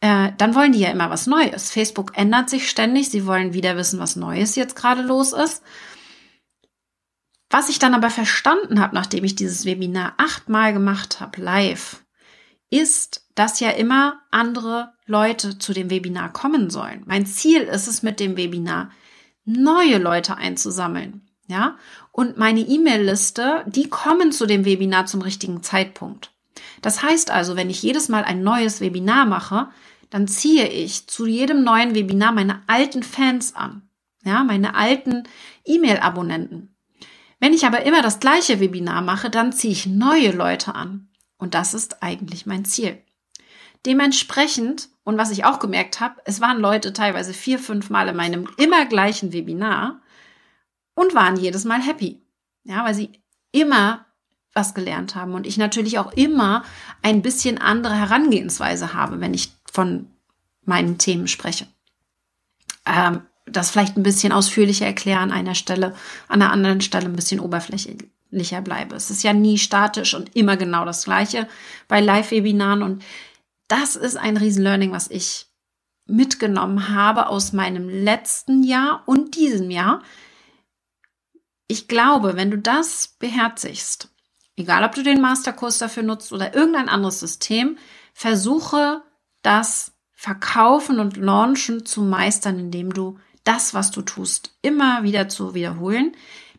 äh, 0.00 0.32
dann 0.36 0.54
wollen 0.54 0.72
die 0.72 0.80
ja 0.80 0.90
immer 0.90 1.10
was 1.10 1.26
Neues. 1.26 1.70
Facebook 1.70 2.16
ändert 2.16 2.50
sich 2.50 2.68
ständig. 2.68 3.08
Sie 3.10 3.26
wollen 3.26 3.54
wieder 3.54 3.76
wissen, 3.76 3.98
was 3.98 4.16
Neues 4.16 4.56
jetzt 4.56 4.76
gerade 4.76 5.02
los 5.02 5.32
ist. 5.32 5.62
Was 7.50 7.68
ich 7.68 7.78
dann 7.78 7.94
aber 7.94 8.10
verstanden 8.10 8.80
habe, 8.80 8.94
nachdem 8.94 9.24
ich 9.24 9.36
dieses 9.36 9.64
Webinar 9.64 10.14
achtmal 10.16 10.72
gemacht 10.72 11.20
habe, 11.20 11.40
live, 11.40 12.04
ist, 12.70 13.26
dass 13.34 13.60
ja 13.60 13.70
immer 13.70 14.20
andere 14.30 14.92
Leute 15.06 15.58
zu 15.58 15.72
dem 15.72 15.88
Webinar 15.88 16.32
kommen 16.32 16.70
sollen. 16.70 17.04
Mein 17.06 17.26
Ziel 17.26 17.62
ist 17.62 17.86
es 17.86 18.02
mit 18.02 18.18
dem 18.18 18.36
Webinar, 18.36 18.90
neue 19.44 19.98
Leute 19.98 20.36
einzusammeln. 20.36 21.25
Ja, 21.48 21.76
und 22.10 22.36
meine 22.38 22.60
E-Mail-Liste, 22.60 23.64
die 23.66 23.88
kommen 23.88 24.32
zu 24.32 24.46
dem 24.46 24.64
Webinar 24.64 25.06
zum 25.06 25.22
richtigen 25.22 25.62
Zeitpunkt. 25.62 26.32
Das 26.82 27.02
heißt 27.02 27.30
also, 27.30 27.54
wenn 27.56 27.70
ich 27.70 27.82
jedes 27.82 28.08
Mal 28.08 28.24
ein 28.24 28.42
neues 28.42 28.80
Webinar 28.80 29.26
mache, 29.26 29.68
dann 30.10 30.26
ziehe 30.26 30.68
ich 30.68 31.06
zu 31.06 31.26
jedem 31.26 31.62
neuen 31.62 31.94
Webinar 31.94 32.32
meine 32.32 32.62
alten 32.66 33.02
Fans 33.02 33.54
an. 33.54 33.82
Ja, 34.24 34.42
meine 34.42 34.74
alten 34.74 35.22
E-Mail-Abonnenten. 35.64 36.74
Wenn 37.38 37.52
ich 37.52 37.64
aber 37.64 37.82
immer 37.84 38.02
das 38.02 38.18
gleiche 38.18 38.58
Webinar 38.58 39.02
mache, 39.02 39.30
dann 39.30 39.52
ziehe 39.52 39.72
ich 39.72 39.86
neue 39.86 40.32
Leute 40.32 40.74
an. 40.74 41.08
Und 41.38 41.54
das 41.54 41.74
ist 41.74 42.02
eigentlich 42.02 42.46
mein 42.46 42.64
Ziel. 42.64 42.98
Dementsprechend, 43.84 44.88
und 45.04 45.16
was 45.16 45.30
ich 45.30 45.44
auch 45.44 45.60
gemerkt 45.60 46.00
habe, 46.00 46.20
es 46.24 46.40
waren 46.40 46.58
Leute 46.58 46.92
teilweise 46.92 47.32
vier, 47.32 47.60
fünf 47.60 47.88
Mal 47.90 48.08
in 48.08 48.16
meinem 48.16 48.48
immer 48.56 48.84
gleichen 48.86 49.32
Webinar 49.32 50.00
und 50.96 51.14
waren 51.14 51.36
jedes 51.36 51.64
Mal 51.64 51.80
happy. 51.80 52.20
Ja, 52.64 52.84
weil 52.84 52.94
sie 52.94 53.12
immer 53.52 54.06
was 54.52 54.74
gelernt 54.74 55.14
haben 55.14 55.34
und 55.34 55.46
ich 55.46 55.58
natürlich 55.58 55.98
auch 55.98 56.12
immer 56.14 56.64
ein 57.02 57.22
bisschen 57.22 57.58
andere 57.58 57.94
Herangehensweise 57.94 58.94
habe, 58.94 59.20
wenn 59.20 59.34
ich 59.34 59.52
von 59.70 60.10
meinen 60.64 60.98
Themen 60.98 61.28
spreche. 61.28 61.68
Ähm, 62.86 63.20
das 63.44 63.70
vielleicht 63.70 63.96
ein 63.96 64.02
bisschen 64.02 64.32
ausführlicher 64.32 64.86
erklären 64.86 65.30
an 65.30 65.32
einer 65.32 65.54
Stelle, 65.54 65.94
an 66.26 66.42
einer 66.42 66.50
anderen 66.50 66.80
Stelle 66.80 67.04
ein 67.04 67.14
bisschen 67.14 67.38
oberflächlicher 67.38 68.60
bleibe. 68.62 68.96
Es 68.96 69.10
ist 69.10 69.22
ja 69.22 69.32
nie 69.32 69.58
statisch 69.58 70.14
und 70.14 70.34
immer 70.34 70.56
genau 70.56 70.84
das 70.84 71.04
Gleiche 71.04 71.46
bei 71.86 72.00
Live-Webinaren 72.00 72.82
und 72.82 73.04
das 73.68 73.94
ist 73.94 74.16
ein 74.16 74.36
Riesen-Learning, 74.36 74.90
was 74.90 75.10
ich 75.10 75.46
mitgenommen 76.06 76.88
habe 76.88 77.28
aus 77.28 77.52
meinem 77.52 77.88
letzten 77.88 78.62
Jahr 78.62 79.02
und 79.06 79.36
diesem 79.36 79.70
Jahr. 79.70 80.02
Ich 81.68 81.88
glaube, 81.88 82.36
wenn 82.36 82.50
du 82.50 82.58
das 82.58 83.16
beherzigst, 83.18 84.08
egal 84.56 84.84
ob 84.84 84.94
du 84.94 85.02
den 85.02 85.20
Masterkurs 85.20 85.78
dafür 85.78 86.02
nutzt 86.02 86.32
oder 86.32 86.54
irgendein 86.54 86.88
anderes 86.88 87.20
System, 87.20 87.78
versuche 88.14 89.02
das 89.42 89.92
Verkaufen 90.12 90.98
und 90.98 91.16
Launchen 91.16 91.84
zu 91.84 92.02
meistern, 92.02 92.58
indem 92.58 92.92
du 92.92 93.18
das, 93.44 93.74
was 93.74 93.90
du 93.90 94.02
tust, 94.02 94.56
immer 94.62 95.02
wieder 95.02 95.28
zu 95.28 95.54
wiederholen. 95.54 96.16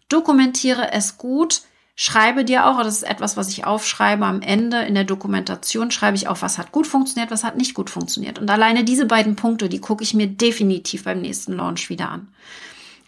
Dokumentiere 0.10 0.92
es 0.94 1.18
gut. 1.18 1.64
Schreibe 1.96 2.46
dir 2.46 2.68
auch, 2.68 2.78
das 2.78 2.98
ist 2.98 3.10
etwas, 3.10 3.38
was 3.38 3.50
ich 3.50 3.66
aufschreibe 3.66 4.26
am 4.26 4.42
Ende 4.42 4.84
in 4.84 4.94
der 4.94 5.04
Dokumentation, 5.04 5.90
schreibe 5.90 6.16
ich 6.16 6.28
auf, 6.28 6.44
was 6.44 6.60
hat 6.60 6.72
gut 6.72 6.86
funktioniert, 6.86 7.32
was 7.32 7.44
hat 7.44 7.58
nicht 7.58 7.74
gut 7.74 7.90
funktioniert. 7.90 8.38
Und 8.38 8.52
alleine 8.52 8.84
diese 8.84 9.08
beiden 9.08 9.36
Punkte, 9.36 9.68
die 9.68 9.82
gucke 9.82 10.04
ich 10.04 10.14
mir 10.14 10.28
definitiv 10.28 11.06
beim 11.06 11.22
nächsten 11.22 11.54
Launch 11.54 11.90
wieder 11.90 12.10
an. 12.10 12.28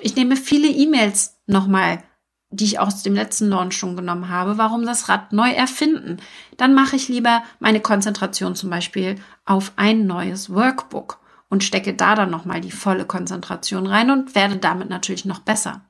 Ich 0.02 0.16
nehme 0.16 0.36
viele 0.36 0.68
E-Mails 0.68 1.38
nochmal 1.48 2.04
die 2.52 2.66
ich 2.66 2.80
aus 2.80 3.04
dem 3.04 3.14
letzten 3.14 3.50
Launch 3.50 3.78
schon 3.78 3.96
genommen 3.96 4.30
habe, 4.30 4.58
warum 4.58 4.86
das 4.86 5.08
Rad 5.08 5.34
neu 5.34 5.52
erfinden? 5.52 6.18
Dann 6.58 6.74
mache 6.74 6.96
ich 6.96 7.08
lieber 7.08 7.44
meine 7.60 7.80
Konzentration 7.80 8.56
zum 8.56 8.70
Beispiel 8.70 9.16
auf 9.46 9.74
ein 9.76 10.08
neues 10.08 10.54
Workbook 10.54 11.20
und 11.50 11.64
stecke 11.64 11.94
da 11.94 12.16
dann 12.16 12.32
nochmal 12.32 12.62
die 12.62 12.72
volle 12.72 13.06
Konzentration 13.06 13.88
rein 13.88 14.10
und 14.10 14.36
werde 14.36 14.58
damit 14.58 14.90
natürlich 14.90 15.26
noch 15.26 15.40
besser. 15.40 15.82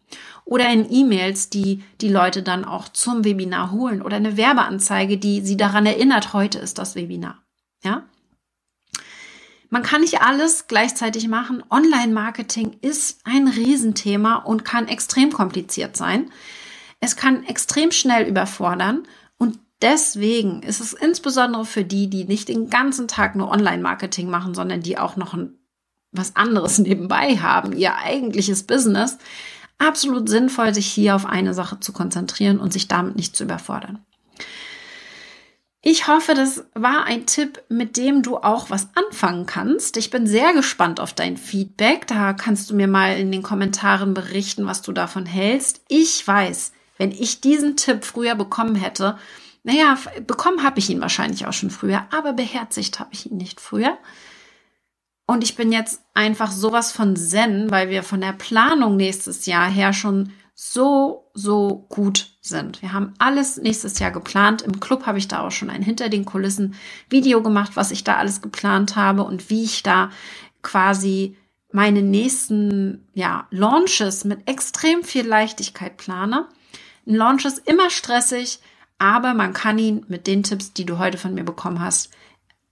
Oder 0.43 0.71
in 0.71 0.91
E-Mails, 0.91 1.49
die 1.49 1.83
die 2.01 2.09
Leute 2.09 2.43
dann 2.43 2.65
auch 2.65 2.89
zum 2.89 3.23
Webinar 3.23 3.71
holen 3.71 4.01
oder 4.01 4.17
eine 4.17 4.35
Werbeanzeige, 4.35 5.17
die 5.17 5.41
sie 5.41 5.57
daran 5.57 5.85
erinnert, 5.85 6.33
heute 6.33 6.59
ist 6.59 6.77
das 6.77 6.95
Webinar. 6.95 7.37
Ja? 7.83 8.03
Man 9.69 9.83
kann 9.83 10.01
nicht 10.01 10.21
alles 10.21 10.67
gleichzeitig 10.67 11.27
machen. 11.27 11.63
Online-Marketing 11.69 12.77
ist 12.81 13.19
ein 13.23 13.47
Riesenthema 13.47 14.35
und 14.37 14.65
kann 14.65 14.87
extrem 14.87 15.31
kompliziert 15.31 15.95
sein. 15.95 16.31
Es 16.99 17.15
kann 17.15 17.43
extrem 17.45 17.91
schnell 17.91 18.27
überfordern 18.27 19.03
und 19.37 19.59
deswegen 19.81 20.63
ist 20.63 20.81
es 20.81 20.93
insbesondere 20.93 21.65
für 21.65 21.85
die, 21.85 22.09
die 22.09 22.25
nicht 22.25 22.49
den 22.49 22.69
ganzen 22.69 23.07
Tag 23.07 23.35
nur 23.35 23.49
Online-Marketing 23.49 24.29
machen, 24.29 24.53
sondern 24.53 24.81
die 24.81 24.97
auch 24.97 25.15
noch 25.15 25.33
ein, 25.33 25.53
was 26.11 26.35
anderes 26.35 26.79
nebenbei 26.79 27.37
haben, 27.37 27.73
ihr 27.73 27.95
eigentliches 27.95 28.63
Business, 28.63 29.17
absolut 29.77 30.27
sinnvoll, 30.27 30.73
sich 30.73 30.87
hier 30.87 31.15
auf 31.15 31.25
eine 31.25 31.53
Sache 31.53 31.79
zu 31.79 31.93
konzentrieren 31.93 32.59
und 32.59 32.73
sich 32.73 32.87
damit 32.87 33.15
nicht 33.15 33.35
zu 33.35 33.43
überfordern. 33.43 34.05
Ich 35.81 36.07
hoffe, 36.07 36.33
das 36.33 36.65
war 36.73 37.05
ein 37.05 37.25
Tipp, 37.25 37.63
mit 37.69 37.95
dem 37.95 38.21
du 38.21 38.37
auch 38.37 38.69
was 38.69 38.89
anfangen 38.95 39.45
kannst. 39.45 39.95
Ich 39.95 40.09
bin 40.09 40.27
sehr 40.27 40.53
gespannt 40.53 40.99
auf 40.99 41.13
dein 41.13 41.37
Feedback. 41.37 42.05
Da 42.05 42.33
kannst 42.33 42.69
du 42.69 42.75
mir 42.75 42.87
mal 42.87 43.17
in 43.17 43.31
den 43.31 43.43
Kommentaren 43.43 44.13
berichten, 44.13 44.65
was 44.65 44.81
du 44.81 44.91
davon 44.91 45.25
hältst. 45.25 45.81
Ich 45.87 46.27
weiß, 46.27 46.73
wenn 46.97 47.11
ich 47.11 47.39
diesen 47.39 47.77
Tipp 47.77 48.03
früher 48.03 48.35
bekommen 48.35 48.75
hätte, 48.75 49.17
naja, 49.63 49.97
bekommen 50.25 50.63
habe 50.63 50.79
ich 50.79 50.89
ihn 50.89 51.01
wahrscheinlich 51.01 51.45
auch 51.45 51.53
schon 51.53 51.69
früher, 51.69 52.05
aber 52.11 52.33
beherzigt 52.33 52.99
habe 52.99 53.11
ich 53.13 53.29
ihn 53.29 53.37
nicht 53.37 53.61
früher. 53.61 53.97
Und 55.27 55.43
ich 55.43 55.55
bin 55.55 55.71
jetzt 55.71 56.01
einfach 56.13 56.51
sowas 56.51 56.91
von 56.91 57.15
Zen, 57.15 57.69
weil 57.69 57.89
wir 57.89 58.03
von 58.03 58.19
der 58.19 58.33
Planung 58.33 58.97
nächstes 58.97 59.45
Jahr 59.45 59.69
her 59.69 59.93
schon 59.93 60.33
so, 60.61 61.31
so 61.33 61.85
gut 61.87 62.31
sind. 62.41 62.81
Wir 62.81 62.91
haben 62.91 63.13
alles 63.17 63.55
nächstes 63.55 63.97
Jahr 63.99 64.11
geplant. 64.11 64.61
Im 64.61 64.81
Club 64.81 65.05
habe 65.05 65.17
ich 65.17 65.29
da 65.29 65.39
auch 65.39 65.51
schon 65.51 65.69
ein 65.69 65.81
hinter 65.81 66.09
den 66.09 66.25
Kulissen 66.25 66.75
Video 67.09 67.41
gemacht, 67.41 67.77
was 67.77 67.91
ich 67.91 68.03
da 68.03 68.17
alles 68.17 68.41
geplant 68.41 68.97
habe 68.97 69.23
und 69.23 69.49
wie 69.49 69.63
ich 69.63 69.83
da 69.83 70.09
quasi 70.61 71.37
meine 71.71 72.01
nächsten 72.01 73.07
ja, 73.13 73.47
Launches 73.51 74.25
mit 74.25 74.49
extrem 74.49 75.03
viel 75.03 75.25
Leichtigkeit 75.25 75.95
plane. 75.95 76.49
Ein 77.07 77.15
Launch 77.15 77.45
ist 77.45 77.65
immer 77.65 77.89
stressig, 77.89 78.59
aber 78.97 79.33
man 79.33 79.53
kann 79.53 79.79
ihn 79.79 80.05
mit 80.09 80.27
den 80.27 80.43
Tipps, 80.43 80.73
die 80.73 80.85
du 80.85 80.97
heute 80.97 81.17
von 81.17 81.33
mir 81.33 81.45
bekommen 81.45 81.79
hast, 81.79 82.09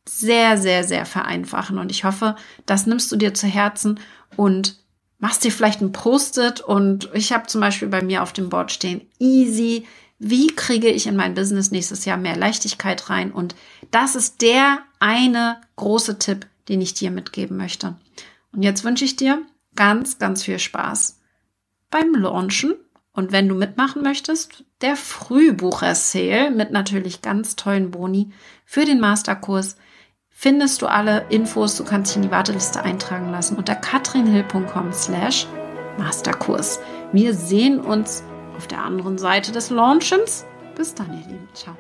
sehr, 0.06 0.58
sehr, 0.58 0.84
sehr 0.84 1.06
vereinfachen. 1.06 1.78
Und 1.78 1.89
ich 1.89 2.04
hoffe, 2.04 2.36
das 2.65 2.86
nimmst 2.86 3.10
du 3.13 3.15
dir 3.15 3.34
zu 3.34 3.47
Herzen 3.47 3.97
und 4.36 4.76
machst 5.19 5.43
dir 5.43 5.51
vielleicht 5.51 5.82
ein 5.82 5.91
Post-it 5.91 6.62
und 6.62 7.10
ich 7.13 7.34
habe 7.34 7.47
zum 7.47 7.62
Beispiel 7.62 7.88
bei 7.88 8.01
mir 8.01 8.23
auf 8.23 8.34
dem 8.34 8.49
Board 8.49 8.71
stehen, 8.71 9.01
easy, 9.19 9.86
wie 10.19 10.47
kriege 10.47 10.89
ich 10.89 11.08
in 11.08 11.15
mein 11.15 11.36
Business 11.36 11.71
nächstes 11.71 12.06
Jahr 12.06 12.17
mehr 12.17 12.36
Leichtigkeit 12.36 13.10
rein? 13.10 13.32
Und 13.32 13.56
das 13.91 14.15
ist 14.15 14.41
der 14.41 14.80
eine 14.99 15.62
große 15.75 16.17
Tipp, 16.19 16.47
den 16.69 16.82
ich 16.82 16.93
dir 16.93 17.12
mitgeben 17.12 17.58
möchte. 17.58 17.95
Und 18.51 18.63
jetzt 18.63 18.84
wünsche 18.84 19.06
ich 19.06 19.15
dir 19.15 19.41
ganz, 19.75 20.17
ganz 20.17 20.43
viel 20.43 20.60
Spaß 20.60 21.19
beim 21.89 22.15
Launchen. 22.15 22.75
Und 23.13 23.32
wenn 23.32 23.47
du 23.47 23.56
mitmachen 23.56 24.03
möchtest, 24.03 24.63
der 24.82 24.95
Frühbucher-Sale 24.95 26.51
mit 26.51 26.71
natürlich 26.71 27.21
ganz 27.21 27.56
tollen 27.56 27.91
Boni 27.91 28.32
für 28.65 28.86
den 28.86 28.99
Masterkurs 28.99 29.75
findest 30.39 30.84
du 30.84 30.88
alle 30.88 31.26
Infos. 31.30 31.76
Du 31.78 31.84
kannst 31.84 32.12
dich 32.12 32.17
in 32.17 32.21
die 32.21 32.32
Warteliste 32.32 32.84
eintragen 32.84 33.32
lassen 33.32 33.58
unter 33.58 33.73
katrinhill.com 33.73 34.93
slash 34.93 35.47
Masterkurs. 35.97 36.80
Wir 37.12 37.34
sehen 37.34 37.80
uns 37.80 38.23
auf 38.56 38.67
der 38.67 38.84
anderen 38.84 39.17
Seite 39.17 39.52
des 39.52 39.71
Launchens. 39.71 40.45
Bis 40.76 40.93
dann, 40.93 41.12
ihr 41.12 41.28
Lieben. 41.28 41.50
Ciao. 41.56 41.76